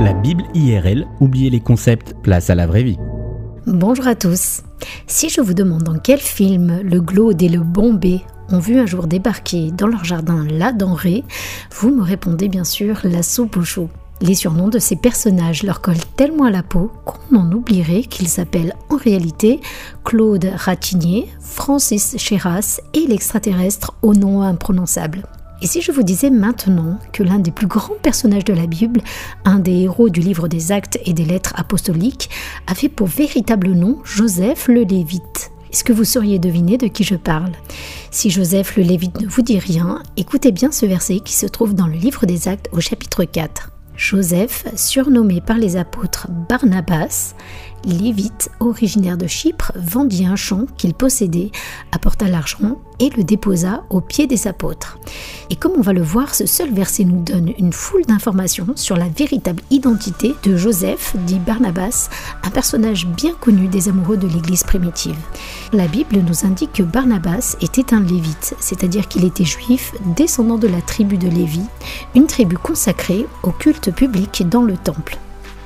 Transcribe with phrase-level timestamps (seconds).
[0.00, 2.98] La Bible IRL, oubliez les concepts, place à la vraie vie.
[3.66, 4.62] Bonjour à tous.
[5.06, 8.20] Si je vous demande dans quel film le Glaude et le Bombay
[8.50, 11.22] ont vu un jour débarquer dans leur jardin la denrée,
[11.78, 13.88] vous me répondez bien sûr la soupe au chou.
[14.20, 18.28] Les surnoms de ces personnages leur collent tellement à la peau qu'on en oublierait qu'ils
[18.28, 19.60] s'appellent en réalité
[20.04, 25.22] Claude Ratignier, Francis Chéras et l'extraterrestre au nom imprononçable.
[25.64, 29.00] Et si je vous disais maintenant que l'un des plus grands personnages de la Bible,
[29.46, 32.28] un des héros du livre des actes et des lettres apostoliques,
[32.66, 37.16] avait pour véritable nom Joseph le Lévite est-ce que vous sauriez deviner de qui je
[37.16, 37.50] parle?
[38.12, 41.74] Si Joseph le Lévite ne vous dit rien, écoutez bien ce verset qui se trouve
[41.74, 43.72] dans le livre des Actes au chapitre 4.
[43.96, 47.34] Joseph, surnommé par les apôtres Barnabas,
[47.84, 51.50] Lévite, originaire de Chypre, vendit un champ qu'il possédait,
[51.90, 54.98] apporta l'argent et le déposa aux pieds des apôtres.
[55.50, 58.96] Et comme on va le voir, ce seul verset nous donne une foule d'informations sur
[58.96, 62.08] la véritable identité de Joseph, dit Barnabas,
[62.42, 65.16] un personnage bien connu des amoureux de l'Église primitive.
[65.72, 70.68] La Bible nous indique que Barnabas était un lévite, c'est-à-dire qu'il était juif, descendant de
[70.68, 71.62] la tribu de Lévi,
[72.14, 75.18] une tribu consacrée au culte public dans le temple.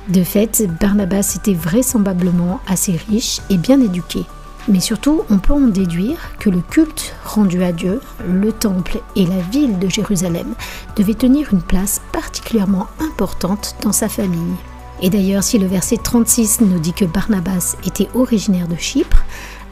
[0.09, 4.25] De fait, Barnabas était vraisemblablement assez riche et bien éduqué.
[4.69, 9.25] Mais surtout, on peut en déduire que le culte rendu à Dieu, le temple et
[9.25, 10.53] la ville de Jérusalem
[10.95, 14.55] devaient tenir une place particulièrement importante dans sa famille.
[15.01, 19.23] Et d'ailleurs, si le verset 36 nous dit que Barnabas était originaire de Chypre,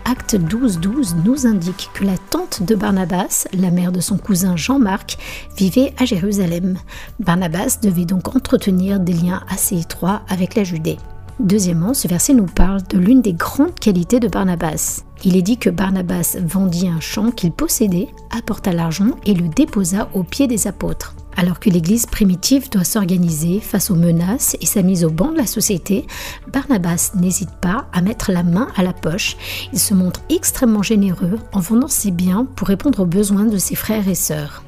[0.10, 4.56] Acte 12.12 12 nous indique que la tante de Barnabas, la mère de son cousin
[4.56, 5.18] Jean-Marc,
[5.58, 6.78] vivait à Jérusalem.
[7.20, 10.98] Barnabas devait donc entretenir des liens assez étroits avec la Judée.
[11.40, 15.04] Deuxièmement, ce verset nous parle de l'une des grandes qualités de Barnabas.
[15.24, 20.10] Il est dit que Barnabas vendit un champ qu'il possédait, apporta l'argent et le déposa
[20.14, 21.16] aux pieds des apôtres.
[21.36, 25.38] Alors que l'Église primitive doit s'organiser face aux menaces et sa mise au banc de
[25.38, 26.08] la société,
[26.52, 29.38] Barnabas n'hésite pas à mettre la main à la poche.
[29.72, 33.76] Il se montre extrêmement généreux en vendant ses biens pour répondre aux besoins de ses
[33.76, 34.64] frères et sœurs.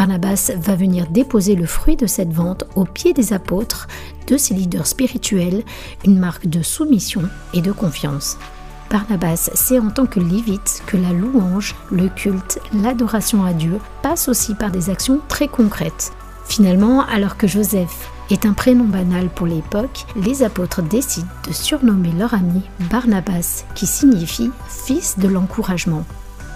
[0.00, 3.86] Barnabas va venir déposer le fruit de cette vente aux pieds des apôtres,
[4.28, 5.62] de ses leaders spirituels,
[6.06, 7.20] une marque de soumission
[7.52, 8.38] et de confiance.
[8.90, 14.30] Barnabas sait en tant que lévite que la louange, le culte, l'adoration à Dieu passent
[14.30, 16.12] aussi par des actions très concrètes.
[16.46, 22.12] Finalement, alors que Joseph est un prénom banal pour l'époque, les apôtres décident de surnommer
[22.18, 26.06] leur ami Barnabas, qui signifie fils de l'encouragement.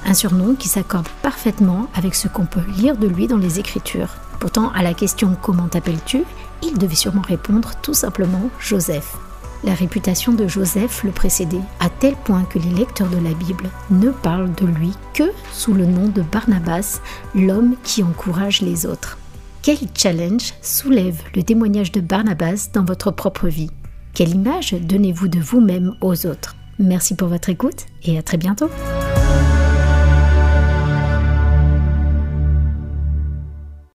[0.07, 4.15] Un surnom qui s'accorde parfaitement avec ce qu'on peut lire de lui dans les Écritures.
[4.39, 6.25] Pourtant, à la question Comment t'appelles-tu?
[6.63, 9.17] il devait sûrement répondre tout simplement Joseph.
[9.65, 13.69] La réputation de Joseph le précédait, à tel point que les lecteurs de la Bible
[13.91, 17.01] ne parlent de lui que sous le nom de Barnabas,
[17.35, 19.19] l'homme qui encourage les autres.
[19.63, 23.71] Quel challenge soulève le témoignage de Barnabas dans votre propre vie?
[24.13, 26.57] Quelle image donnez-vous de vous-même aux autres?
[26.79, 28.69] Merci pour votre écoute et à très bientôt.